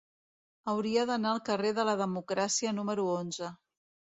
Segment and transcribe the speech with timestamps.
[0.73, 3.53] Hauria d'anar al carrer de la Democràcia número onze.